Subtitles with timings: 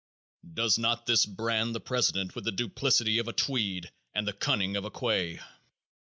[0.55, 4.75] Does not this brand the president with the duplicity of a Tweed and the cunning
[4.75, 5.39] of a Quay?